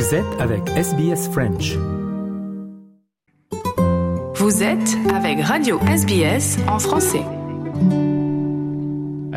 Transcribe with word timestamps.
Vous 0.00 0.14
êtes 0.14 0.40
avec 0.40 0.66
SBS 0.70 1.28
French. 1.30 1.76
Vous 4.34 4.62
êtes 4.62 4.96
avec 5.14 5.44
Radio 5.44 5.78
SBS 5.80 6.56
en 6.68 6.78
français. 6.78 7.39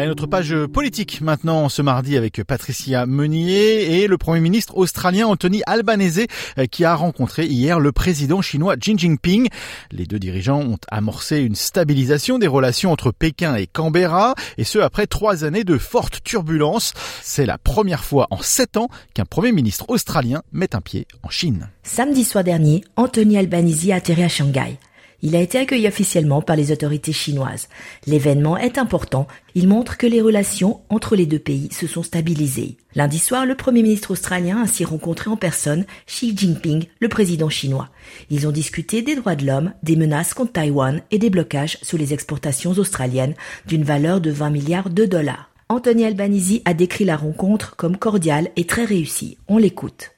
À 0.03 0.05
notre 0.05 0.27
page 0.27 0.53
politique 0.65 1.21
maintenant 1.21 1.69
ce 1.69 1.81
mardi 1.81 2.17
avec 2.17 2.43
Patricia 2.43 3.05
Meunier 3.05 4.01
et 4.01 4.07
le 4.07 4.17
Premier 4.17 4.41
ministre 4.41 4.75
australien 4.75 5.27
Anthony 5.27 5.61
Albanese 5.65 6.25
euh, 6.57 6.65
qui 6.65 6.83
a 6.83 6.93
rencontré 6.93 7.45
hier 7.45 7.79
le 7.79 7.93
président 7.93 8.41
chinois 8.41 8.75
Xi 8.75 8.97
Jinping. 8.97 9.47
Les 9.93 10.05
deux 10.05 10.19
dirigeants 10.19 10.59
ont 10.59 10.77
amorcé 10.91 11.39
une 11.39 11.55
stabilisation 11.55 12.37
des 12.37 12.47
relations 12.47 12.91
entre 12.91 13.11
Pékin 13.11 13.55
et 13.55 13.65
Canberra 13.65 14.35
et 14.57 14.65
ce 14.65 14.79
après 14.79 15.07
trois 15.07 15.45
années 15.45 15.63
de 15.63 15.77
fortes 15.77 16.21
turbulences. 16.21 16.93
C'est 17.21 17.45
la 17.45 17.57
première 17.57 18.03
fois 18.03 18.27
en 18.29 18.41
sept 18.41 18.75
ans 18.75 18.89
qu'un 19.13 19.23
Premier 19.23 19.53
ministre 19.53 19.85
australien 19.87 20.43
met 20.51 20.75
un 20.75 20.81
pied 20.81 21.07
en 21.21 21.29
Chine. 21.29 21.69
Samedi 21.83 22.25
soir 22.25 22.43
dernier, 22.43 22.83
Anthony 22.97 23.37
Albanese 23.37 23.89
a 23.91 23.95
atterri 23.95 24.23
à 24.23 24.27
Shanghai. 24.27 24.77
Il 25.25 25.37
a 25.37 25.39
été 25.39 25.57
accueilli 25.57 25.87
officiellement 25.87 26.41
par 26.41 26.57
les 26.57 26.73
autorités 26.73 27.13
chinoises. 27.13 27.69
L'événement 28.05 28.57
est 28.57 28.77
important. 28.77 29.25
Il 29.55 29.69
montre 29.69 29.97
que 29.97 30.05
les 30.05 30.19
relations 30.19 30.81
entre 30.89 31.15
les 31.15 31.25
deux 31.25 31.39
pays 31.39 31.69
se 31.71 31.87
sont 31.87 32.03
stabilisées. 32.03 32.75
Lundi 32.93 33.19
soir, 33.19 33.45
le 33.45 33.55
Premier 33.55 33.83
ministre 33.83 34.11
australien 34.11 34.57
a 34.57 34.63
ainsi 34.63 34.83
rencontré 34.83 35.29
en 35.29 35.37
personne 35.37 35.85
Xi 36.07 36.35
Jinping, 36.35 36.87
le 36.99 37.07
président 37.07 37.47
chinois. 37.47 37.87
Ils 38.29 38.49
ont 38.49 38.51
discuté 38.51 39.01
des 39.01 39.15
droits 39.15 39.37
de 39.37 39.45
l'homme, 39.45 39.71
des 39.81 39.95
menaces 39.95 40.33
contre 40.33 40.51
Taïwan 40.51 41.01
et 41.09 41.19
des 41.19 41.29
blocages 41.29 41.77
sur 41.81 41.97
les 41.97 42.13
exportations 42.13 42.71
australiennes 42.71 43.35
d'une 43.65 43.85
valeur 43.85 44.19
de 44.19 44.29
20 44.29 44.49
milliards 44.49 44.89
de 44.89 45.05
dollars. 45.05 45.51
Anthony 45.69 46.03
Albanese 46.03 46.59
a 46.65 46.73
décrit 46.73 47.05
la 47.05 47.15
rencontre 47.15 47.77
comme 47.77 47.95
cordiale 47.95 48.49
et 48.57 48.65
très 48.65 48.83
réussie. 48.83 49.37
On 49.47 49.57
l'écoute. 49.57 50.11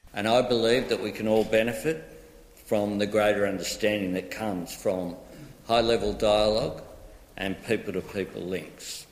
From 2.66 2.98
the 2.98 3.06
greater 3.06 3.46
understanding 3.46 4.12
that 4.12 4.30
comes 4.30 4.74
from 4.74 5.16
high 5.66 5.80
level 5.80 6.12
dialogue 6.12 6.82
and 7.36 7.56
people 7.64 7.92
to 7.92 8.00
people 8.00 8.42
links. 8.42 9.06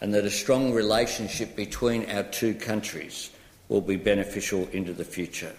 And 0.00 0.12
that 0.14 0.26
a 0.26 0.30
strong 0.30 0.72
relationship 0.72 1.56
between 1.56 2.10
our 2.10 2.22
two 2.22 2.54
countries 2.54 3.30
will 3.68 3.80
be 3.80 3.96
beneficial 3.96 4.68
into 4.72 4.92
the 4.92 5.04
future. 5.04 5.54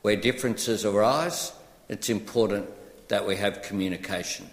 Where 0.00 0.16
differences 0.16 0.86
arise, 0.86 1.52
it's 1.88 2.08
important 2.08 2.66
that 3.08 3.26
we 3.26 3.36
have 3.36 3.62
communication. 3.62 4.48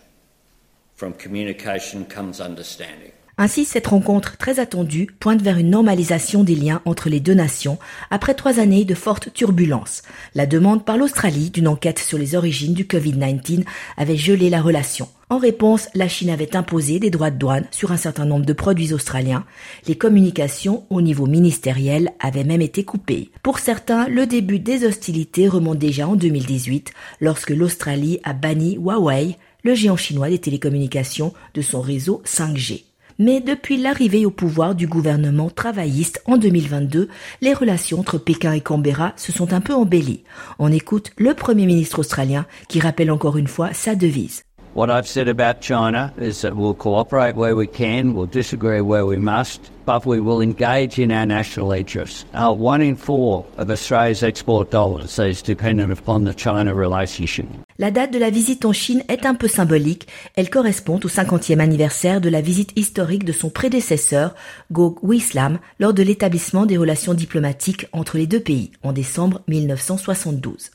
From 0.96 1.14
communication 1.14 2.06
comes 2.06 2.42
understanding. 2.42 3.14
Ainsi, 3.44 3.66
cette 3.66 3.88
rencontre 3.88 4.38
très 4.38 4.60
attendue 4.60 5.08
pointe 5.20 5.42
vers 5.42 5.58
une 5.58 5.72
normalisation 5.72 6.44
des 6.44 6.54
liens 6.54 6.80
entre 6.86 7.10
les 7.10 7.20
deux 7.20 7.34
nations 7.34 7.80
après 8.12 8.36
trois 8.36 8.60
années 8.60 8.86
de 8.86 8.94
fortes 8.94 9.34
turbulences. 9.34 10.04
La 10.36 10.46
demande 10.46 10.86
par 10.86 10.96
l'Australie 10.96 11.50
d'une 11.50 11.68
enquête 11.68 11.98
sur 11.98 12.20
les 12.20 12.36
origines 12.36 12.76
du 12.76 12.84
Covid-19 12.84 13.64
avait 13.98 14.16
gelé 14.16 14.52
la 14.52 14.62
relation. 14.62 15.08
En 15.32 15.40
réponse, 15.40 15.90
la 15.96 16.08
Chine 16.08 16.30
avait 16.30 16.56
imposé 16.56 17.00
des 17.00 17.10
droits 17.10 17.32
de 17.32 17.40
douane 17.40 17.66
sur 17.72 17.92
un 17.92 17.98
certain 17.98 18.26
nombre 18.26 18.46
de 18.46 18.54
produits 18.54 18.94
australiens. 18.94 19.44
Les 19.88 19.96
communications 19.96 20.84
au 20.92 21.02
niveau 21.02 21.26
ministériel 21.26 22.12
avaient 22.20 22.44
même 22.44 22.62
été 22.62 22.84
coupées. 22.84 23.32
Pour 23.42 23.58
certains, 23.58 24.08
le 24.08 24.28
début 24.28 24.60
des 24.60 24.86
hostilités 24.86 25.48
remonte 25.48 25.80
déjà 25.80 26.08
en 26.08 26.16
2018 26.16 26.92
lorsque 27.22 27.50
l'Australie 27.50 28.20
a 28.24 28.34
banni 28.34 28.76
Huawei, 28.76 29.36
le 29.64 29.74
géant 29.74 29.98
chinois 29.98 30.30
des 30.30 30.38
télécommunications, 30.38 31.34
de 31.56 31.64
son 31.64 31.82
réseau 31.82 32.22
5G. 32.24 32.84
Mais 33.20 33.42
depuis 33.42 33.78
l'arrivée 33.78 34.26
au 34.26 34.32
pouvoir 34.32 34.76
du 34.76 34.88
gouvernement 34.88 35.50
travailliste 35.50 36.22
en 36.26 36.38
2022, 36.38 37.10
les 37.42 37.54
relations 37.54 38.00
entre 38.00 38.18
Pékin 38.18 38.54
et 38.54 38.62
Canberra 38.62 39.14
se 39.16 39.32
sont 39.32 39.54
un 39.54 39.62
peu 39.62 39.74
embellies. 39.74 40.24
On 40.60 40.72
écoute 40.72 41.12
le 41.18 41.34
Premier 41.34 41.66
ministre 41.66 42.00
australien 42.00 42.46
qui 42.68 42.80
rappelle 42.80 43.12
encore 43.12 43.38
une 43.38 43.48
fois 43.48 43.74
sa 43.74 43.96
devise. 43.96 44.44
What 44.74 44.90
I've 44.90 45.06
said 45.06 45.28
about 45.28 45.60
China 45.60 46.14
is 46.18 46.44
that 46.44 46.56
we'll 46.56 46.76
cooperate 46.76 47.36
where 47.36 47.58
we 47.58 47.68
can, 47.68 48.14
we'll 48.14 48.26
disagree 48.26 48.80
where 48.80 49.06
we 49.06 49.18
must, 49.18 49.70
but 49.86 50.06
we 50.06 50.22
will 50.22 50.40
engage 50.40 50.98
in 50.98 51.12
our 51.12 51.26
national 51.26 51.74
interests. 51.74 52.24
Uh, 52.34 52.54
one 52.54 52.82
in 52.82 52.96
four 52.96 53.46
of 53.58 53.70
Australia's 53.70 54.24
export 54.24 54.72
dollars 54.72 55.20
is 55.20 55.42
dependent 55.42 55.92
upon 55.92 56.24
the 56.24 56.34
China 56.34 56.74
relationship. 56.74 57.46
La 57.80 57.92
date 57.92 58.14
de 58.14 58.20
la 58.20 58.30
visite 58.30 58.64
en 58.64 58.72
Chine 58.72 59.04
est 59.10 59.26
un 59.26 59.36
peu 59.36 59.50
symbolique. 59.50 60.08
Elle 60.38 60.50
correspond 60.50 61.02
au 61.04 61.10
50e 61.10 61.60
anniversaire 61.60 62.22
de 62.22 62.30
la 62.30 62.40
visite 62.40 62.72
historique 62.78 63.26
de 63.26 63.34
son 63.34 63.50
prédécesseur, 63.50 64.36
Go 64.72 64.98
Wislam, 65.04 65.60
lors 65.80 65.94
de 65.94 66.04
l'établissement 66.04 66.66
des 66.66 66.78
relations 66.78 67.14
diplomatiques 67.14 67.88
entre 67.92 68.18
les 68.18 68.28
deux 68.28 68.40
pays 68.40 68.72
en 68.84 68.94
décembre 68.94 69.42
1972. 69.50 70.72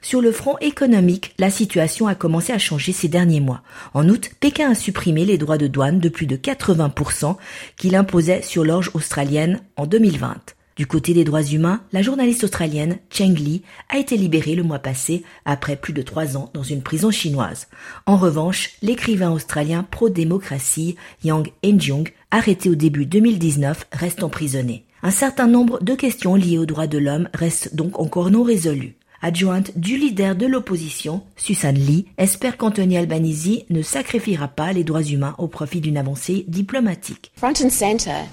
Sur 0.00 0.20
le 0.20 0.32
front 0.32 0.56
économique, 0.60 1.34
la 1.38 1.50
situation 1.50 2.06
a 2.06 2.14
commencé 2.14 2.52
à 2.52 2.58
changer 2.58 2.92
ces 2.92 3.08
derniers 3.08 3.40
mois. 3.40 3.62
En 3.94 4.08
août, 4.08 4.30
Pékin 4.40 4.70
a 4.70 4.74
supprimé 4.74 5.24
les 5.24 5.38
droits 5.38 5.58
de 5.58 5.66
douane 5.66 6.00
de 6.00 6.08
plus 6.08 6.26
de 6.26 6.36
80% 6.36 7.36
qu'il 7.76 7.96
imposait 7.96 8.42
sur 8.42 8.64
l'orge 8.64 8.90
australienne 8.94 9.60
en 9.76 9.86
2020. 9.86 10.54
Du 10.78 10.86
côté 10.86 11.12
des 11.12 11.24
droits 11.24 11.42
humains, 11.42 11.82
la 11.90 12.02
journaliste 12.02 12.44
australienne 12.44 12.98
Cheng 13.10 13.34
Li 13.34 13.62
a 13.88 13.98
été 13.98 14.16
libérée 14.16 14.54
le 14.54 14.62
mois 14.62 14.78
passé 14.78 15.24
après 15.44 15.74
plus 15.74 15.92
de 15.92 16.02
trois 16.02 16.36
ans 16.36 16.50
dans 16.54 16.62
une 16.62 16.82
prison 16.82 17.10
chinoise. 17.10 17.66
En 18.06 18.16
revanche, 18.16 18.70
l'écrivain 18.80 19.32
australien 19.32 19.84
pro-démocratie 19.90 20.94
Yang 21.24 21.50
Enjung, 21.66 22.08
arrêté 22.30 22.70
au 22.70 22.76
début 22.76 23.06
2019, 23.06 23.88
reste 23.90 24.22
emprisonné. 24.22 24.84
Un 25.02 25.10
certain 25.10 25.48
nombre 25.48 25.82
de 25.82 25.94
questions 25.96 26.36
liées 26.36 26.58
aux 26.58 26.66
droits 26.66 26.86
de 26.86 26.98
l'homme 26.98 27.28
restent 27.34 27.74
donc 27.74 27.98
encore 27.98 28.30
non 28.30 28.44
résolues 28.44 28.97
adjointe 29.22 29.72
du 29.76 29.96
leader 29.96 30.34
de 30.34 30.46
l'opposition, 30.46 31.22
Susan 31.36 31.72
Lee, 31.72 32.06
espère 32.18 32.56
qu'Anthony 32.56 32.96
Albanese 32.96 33.64
ne 33.70 33.82
sacrifiera 33.82 34.48
pas 34.48 34.72
les 34.72 34.84
droits 34.84 35.02
humains 35.02 35.34
au 35.38 35.48
profit 35.48 35.80
d'une 35.80 35.96
avancée 35.96 36.44
diplomatique. 36.48 37.32
Front 37.36 37.60
and 37.60 37.70
center, 37.70 38.28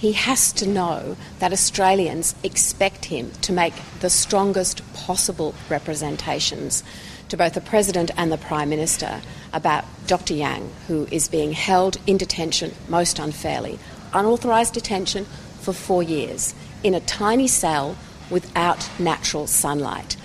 he 0.00 0.12
has 0.12 0.52
to 0.52 0.64
know 0.64 1.16
that 1.40 1.52
Australians 1.52 2.34
expect 2.42 3.04
him 3.06 3.30
to 3.42 3.52
make 3.52 3.74
the 4.00 4.08
strongest 4.08 4.82
possible 4.94 5.54
representations 5.68 6.82
to 7.28 7.36
both 7.36 7.52
the 7.52 7.60
President 7.60 8.10
and 8.16 8.32
the 8.32 8.38
Prime 8.38 8.68
Minister 8.68 9.20
about 9.52 9.84
Dr. 10.06 10.34
Yang, 10.34 10.68
who 10.88 11.06
is 11.12 11.28
being 11.28 11.52
held 11.52 11.98
in 12.06 12.16
detention 12.16 12.72
most 12.88 13.18
unfairly, 13.18 13.78
unauthorised 14.12 14.74
detention 14.74 15.26
for 15.60 15.72
four 15.72 16.02
years, 16.02 16.54
in 16.82 16.94
a 16.94 17.00
tiny 17.00 17.46
cell 17.46 17.94
without 18.30 18.88
natural 18.98 19.46
sunlight. 19.46 20.16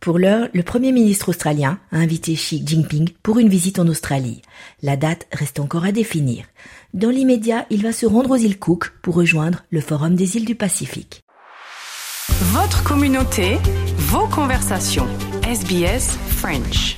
Pour 0.00 0.18
l'heure, 0.18 0.48
le 0.52 0.62
Premier 0.62 0.92
ministre 0.92 1.30
australien 1.30 1.78
a 1.90 1.96
invité 1.96 2.34
Xi 2.34 2.62
Jinping 2.64 3.10
pour 3.22 3.38
une 3.38 3.48
visite 3.48 3.78
en 3.78 3.88
Australie. 3.88 4.42
La 4.82 4.96
date 4.96 5.26
reste 5.32 5.58
encore 5.58 5.84
à 5.84 5.90
définir. 5.90 6.44
Dans 6.94 7.10
l'immédiat, 7.10 7.66
il 7.70 7.82
va 7.82 7.92
se 7.92 8.06
rendre 8.06 8.30
aux 8.30 8.36
îles 8.36 8.58
Cook 8.58 8.92
pour 9.02 9.16
rejoindre 9.16 9.64
le 9.70 9.80
Forum 9.80 10.14
des 10.14 10.36
îles 10.36 10.44
du 10.44 10.54
Pacifique. 10.54 11.24
Votre 12.28 12.84
communauté, 12.84 13.58
vos 13.96 14.28
conversations. 14.28 15.06
SBS 15.42 16.16
French. 16.28 16.96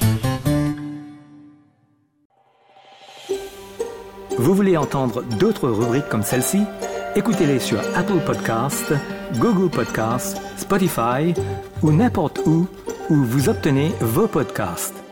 Vous 4.39 4.55
voulez 4.55 4.77
entendre 4.77 5.23
d'autres 5.39 5.69
rubriques 5.69 6.09
comme 6.09 6.23
celle-ci? 6.23 6.59
Écoutez-les 7.17 7.59
sur 7.59 7.81
Apple 7.97 8.21
Podcasts, 8.25 8.93
Google 9.39 9.71
Podcasts, 9.71 10.41
Spotify 10.57 11.35
ou 11.83 11.93
n'importe 11.93 12.41
où 12.47 12.67
où 13.11 13.15
vous 13.15 13.49
obtenez 13.49 13.93
vos 14.01 14.29
podcasts. 14.29 15.08